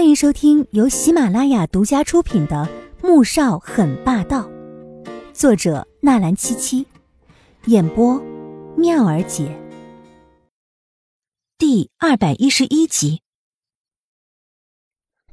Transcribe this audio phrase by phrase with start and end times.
[0.00, 2.66] 欢迎收听由喜马拉雅独家出品的
[3.06, 4.48] 《穆少很霸道》，
[5.34, 6.86] 作者纳兰七七，
[7.66, 8.18] 演播
[8.78, 9.54] 妙儿姐。
[11.58, 13.20] 第二百一十一集。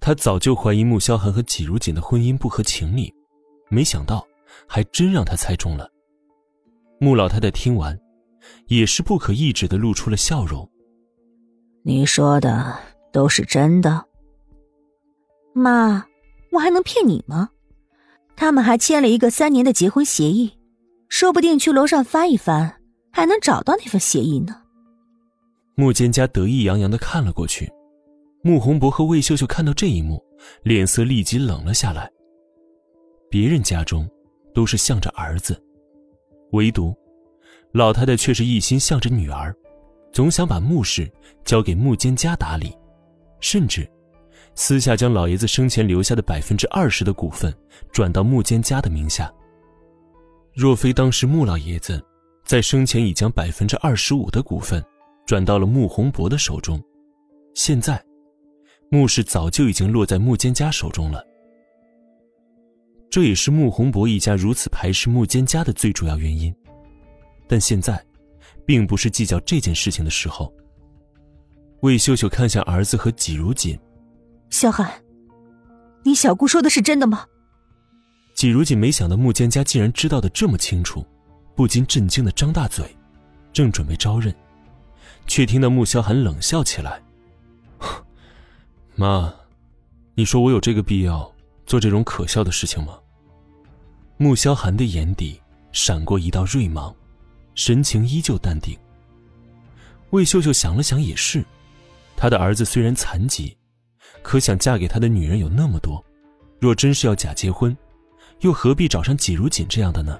[0.01, 3.13] 他早就怀疑穆萧寒和季如锦的婚姻不合情理，
[3.69, 4.27] 没想到
[4.67, 5.89] 还真让他猜中了。
[6.99, 7.97] 穆老太太听完，
[8.67, 10.69] 也是不可抑制的露出了笑容。
[11.83, 12.77] 你说的
[13.13, 14.06] 都是真的，
[15.57, 16.05] 妈，
[16.51, 17.49] 我还能骗你吗？
[18.35, 20.53] 他们还签了一个三年的结婚协议，
[21.09, 22.79] 说不定去楼上翻一翻，
[23.11, 24.61] 还能找到那份协议呢。
[25.75, 27.71] 穆蒹葭得意洋洋的看了过去，
[28.43, 30.23] 穆宏博和魏秀秀看到这一幕，
[30.63, 32.09] 脸色立即冷了下来。
[33.29, 34.09] 别人家中
[34.53, 35.61] 都是向着儿子，
[36.51, 36.95] 唯独
[37.71, 39.55] 老太太却是一心向着女儿。
[40.13, 41.11] 总想把穆氏
[41.43, 42.73] 交给穆蒹葭打理，
[43.39, 43.87] 甚至
[44.59, 47.55] 私下将老爷子生前留下的百分之二十的股份
[47.91, 49.31] 转到穆坚家的名下。
[50.51, 52.03] 若非当时穆老爷子
[52.43, 54.83] 在生前已将百分之二十五的股份
[55.27, 56.83] 转到了穆宏博的手中，
[57.53, 58.03] 现在
[58.89, 61.23] 穆氏早就已经落在穆坚家手中了。
[63.11, 66.53] 这也是穆宏博一家如此排斥穆坚家的最主要原因。
[67.47, 68.03] 但现在。
[68.65, 70.53] 并不是计较这件事情的时候。
[71.83, 73.79] 魏秀秀看向儿子和季如锦，
[74.49, 74.91] 萧寒，
[76.03, 77.25] 你小姑说的是真的吗？
[78.33, 81.05] 季如锦没想到穆蒹葭竟然知道的这么清楚，
[81.55, 82.95] 不禁震惊的张大嘴，
[83.51, 84.33] 正准备招认，
[85.25, 87.01] 却听到穆萧寒冷笑起来
[88.95, 89.33] ：“妈，
[90.15, 91.31] 你说我有这个必要
[91.65, 92.97] 做这种可笑的事情吗？”
[94.17, 95.39] 穆萧寒的眼底
[95.71, 96.95] 闪过一道锐芒。
[97.53, 98.77] 神情依旧淡定。
[100.11, 101.43] 魏秀秀想了想，也是，
[102.15, 103.57] 她的儿子虽然残疾，
[104.27, 106.03] 可想嫁给他的女人有那么多，
[106.59, 107.75] 若真是要假结婚，
[108.41, 110.19] 又何必找上季如锦这样的呢？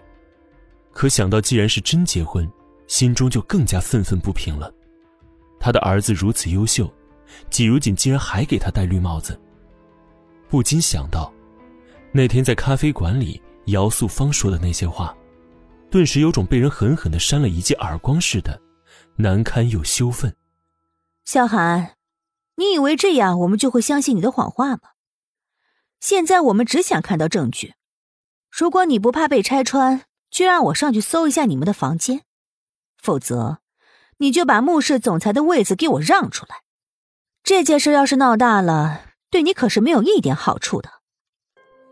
[0.94, 2.50] 可想到既然是真结婚，
[2.88, 4.74] 心中就更加愤愤不平了。
[5.60, 6.90] 他的儿子如此优秀，
[7.50, 9.38] 季如锦竟然还给他戴绿帽子，
[10.48, 11.30] 不禁想到，
[12.14, 15.14] 那天在咖啡馆里姚素芳说的那些话。
[15.92, 18.58] 顿时有种被人狠狠的扇了一记耳光似的，
[19.18, 20.34] 难堪又羞愤。
[21.26, 21.97] 萧寒，
[22.58, 24.82] 你以为这样我们就会相信你的谎话吗？
[26.00, 27.76] 现在我们只想看到证据。
[28.52, 32.20] 如果你不怕被拆穿，就让我上去搜一下你们的房间；
[33.02, 33.60] 否则，
[34.18, 36.64] 你就把穆氏总裁的位子给我让出来。
[37.44, 40.90] 这件事要是闹大了，对你可是没有一点好处的。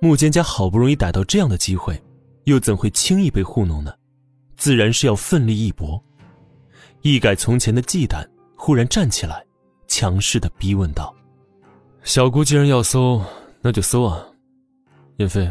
[0.02, 2.04] 穆蒹葭好不容易逮到这样的机会。
[2.46, 3.92] 又怎会轻易被糊弄呢？
[4.56, 6.00] 自然是要奋力一搏，
[7.02, 8.24] 一改从前的忌惮，
[8.56, 9.44] 忽然站起来，
[9.98, 11.16] 强势的逼问道
[12.04, 13.24] ：“小姑既然要搜，
[13.62, 14.28] 那就搜啊！
[15.20, 15.50] 燕飞，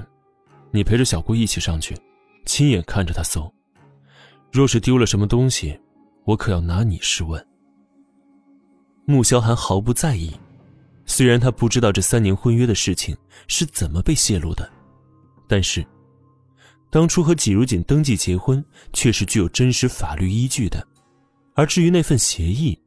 [0.70, 1.96] 你陪着小姑一起上去，
[2.44, 3.50] 亲眼看着她搜。
[4.52, 5.80] 若是丢了什么东西，
[6.26, 7.42] 我可要拿你试问。”
[9.08, 10.30] 穆萧寒毫不在意，
[11.06, 13.16] 虽然他不知道这三年婚约的事情
[13.48, 14.70] 是怎么被泄露的，
[15.48, 15.82] 但是。
[16.90, 18.62] 当初和季如锦登记结婚，
[18.92, 20.86] 却是具有真实法律依据的，
[21.54, 22.78] 而至于那份协议，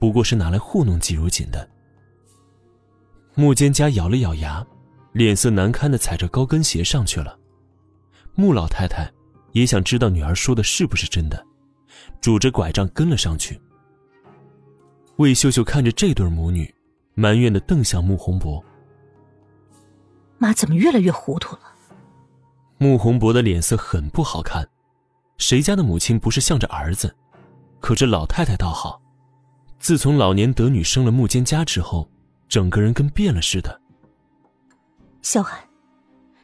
[0.00, 1.68] 不过是拿来糊弄季如锦的。
[3.34, 4.66] 穆蒹葭咬了咬牙，
[5.12, 7.38] 脸色难堪的踩着高跟鞋上去了。
[8.34, 9.08] 穆老太太
[9.52, 11.46] 也想知道女儿说的是不是真的，
[12.20, 13.60] 拄着拐杖跟了上去。
[15.16, 16.74] 魏秀秀看着这对母女，
[17.14, 18.64] 埋怨的瞪向穆宏博
[20.38, 21.62] ：“妈怎么越来越糊涂了？”
[22.78, 24.66] 穆宏博的脸色很不好看，
[25.36, 27.14] 谁家的母亲不是向着儿子？
[27.80, 29.00] 可这老太太倒好，
[29.80, 32.08] 自从老年得女生了穆蒹家之后，
[32.48, 33.80] 整个人跟变了似的。
[35.22, 35.58] 萧寒，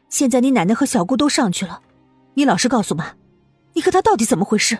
[0.08, 1.82] 现在你奶奶和小姑都上去了，
[2.34, 3.14] 你老实告诉妈，
[3.74, 4.78] 你和她到底怎么回事？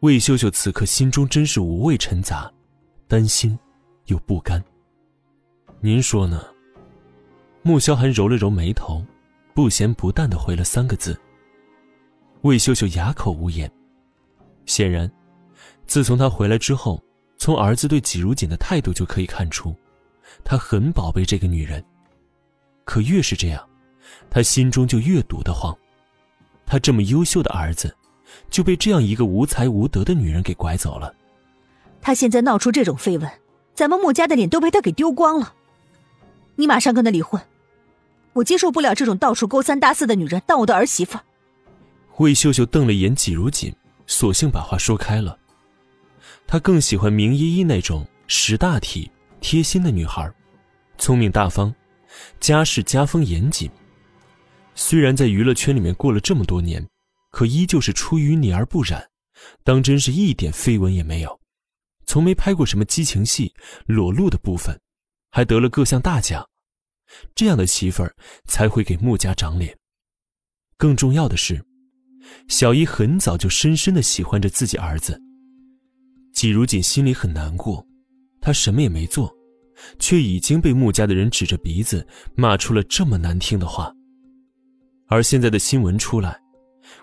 [0.00, 2.50] 魏秀秀此刻心中真是五味陈杂，
[3.08, 3.58] 担心
[4.06, 4.62] 又不甘。
[5.80, 6.44] 您说呢？
[7.62, 9.04] 穆萧寒揉了揉眉头。
[9.52, 11.20] 不咸不淡的回了三个字。
[12.42, 13.70] 魏秀秀哑口无言。
[14.64, 15.10] 显然，
[15.86, 17.02] 自从他回来之后，
[17.40, 19.74] 从儿子对季如锦的态度就可以看出，
[20.44, 21.82] 他很宝贝这个女人。
[22.84, 23.66] 可越是这样，
[24.28, 25.74] 他心中就越堵得慌。
[26.66, 27.96] 他这么优秀的儿子，
[28.50, 31.14] 就被这样一个无才无德的女人给拐走了。
[32.02, 33.30] 他现在闹出这种绯闻，
[33.74, 35.54] 咱们穆家的脸都被他给丢光了。
[36.56, 37.40] 你马上跟他离婚。
[38.34, 41.18] 我接受不了这种到处勾三搭四的女人当我的儿媳妇。
[42.18, 43.74] 魏秀秀瞪了眼季如锦，
[44.06, 45.38] 索性把话说开了。
[46.50, 49.08] 他更喜欢明依依那种识大体、
[49.40, 50.28] 贴心的女孩，
[50.98, 51.72] 聪明大方，
[52.40, 53.70] 家世家风严谨。
[54.74, 56.84] 虽然在娱乐圈里面过了这么多年，
[57.30, 59.08] 可依旧是出淤泥而不染，
[59.62, 61.40] 当真是一点绯闻也没有，
[62.04, 63.54] 从没拍过什么激情戏、
[63.86, 64.76] 裸露的部分，
[65.30, 66.44] 还得了各项大奖。
[67.32, 68.12] 这样的媳妇儿
[68.46, 69.78] 才会给穆家长脸。
[70.76, 71.64] 更重要的是，
[72.48, 75.16] 小姨很早就深深的喜欢着自己儿子。
[76.40, 77.86] 季如锦心里很难过，
[78.40, 79.30] 她什么也没做，
[79.98, 83.94] 却已经被穆家的人指着鼻子骂出了这么难听的话。
[85.06, 86.40] 而现在的新闻出来，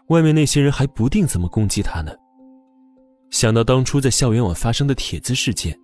[0.08, 2.12] 外面那些人还不定怎么攻击他呢。
[3.30, 5.80] 想到当初在校园网发生的帖子事件，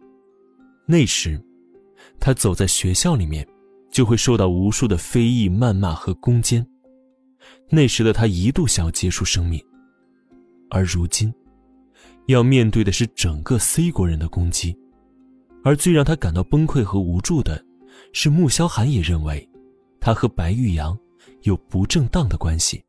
[0.88, 1.40] 那时，
[2.20, 3.48] 他走在学校里面，
[3.92, 6.66] 就会受到无数的非议、谩骂和攻坚。
[7.70, 9.64] 那时的他一度想要结束生命，
[10.72, 11.32] 而如今，
[12.28, 14.78] 要面对的是整个 C 国人的攻击。
[15.64, 17.64] 而最让他感到崩溃和无助的，
[18.12, 19.48] 是穆萧寒也认为，
[20.00, 20.98] 他和白玉阳。
[21.44, 22.84] 有不正当的关系。